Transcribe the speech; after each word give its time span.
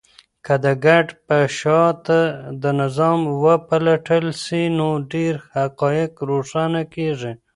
که 0.45 0.53
د 0.63 0.65
کډه 0.83 1.15
په 1.27 1.37
شاته 1.57 2.21
نظام 2.81 3.19
وپلټل 3.45 4.25
سي، 4.43 4.61
نو 4.77 4.87
ډېر 5.13 5.33
حقایق 5.55 6.11
روښانه 6.29 6.81
کيږي. 6.93 7.33